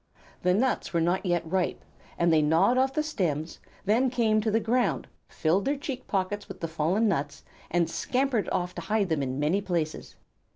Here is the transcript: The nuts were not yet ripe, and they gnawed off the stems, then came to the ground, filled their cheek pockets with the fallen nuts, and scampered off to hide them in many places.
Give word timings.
The 0.41 0.55
nuts 0.55 0.93
were 0.93 0.99
not 0.99 1.27
yet 1.27 1.45
ripe, 1.45 1.85
and 2.17 2.33
they 2.33 2.41
gnawed 2.41 2.75
off 2.75 2.91
the 2.95 3.03
stems, 3.03 3.59
then 3.85 4.09
came 4.09 4.41
to 4.41 4.49
the 4.49 4.59
ground, 4.59 5.07
filled 5.27 5.65
their 5.65 5.77
cheek 5.77 6.07
pockets 6.07 6.47
with 6.47 6.59
the 6.59 6.67
fallen 6.67 7.07
nuts, 7.07 7.43
and 7.69 7.87
scampered 7.87 8.49
off 8.49 8.73
to 8.73 8.81
hide 8.81 9.09
them 9.09 9.21
in 9.21 9.39
many 9.39 9.61
places. 9.61 10.15